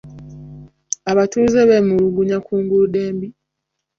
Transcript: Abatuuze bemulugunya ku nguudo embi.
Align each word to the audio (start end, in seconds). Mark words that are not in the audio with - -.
Abatuuze 1.11 1.59
bemulugunya 1.69 2.37
ku 2.45 2.53
nguudo 2.61 2.97
embi. 3.09 3.27